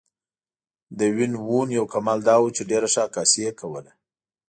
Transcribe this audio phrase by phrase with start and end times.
[0.97, 3.91] د وین وون یو کمال دا و چې ډېره ښه عکاسي یې کوله.